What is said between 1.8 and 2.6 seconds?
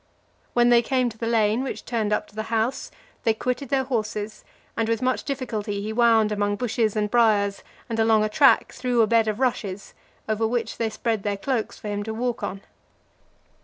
turned up to the